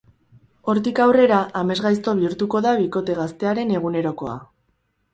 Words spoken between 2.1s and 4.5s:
bihurtuko da bikote gaztearen egunerokoa.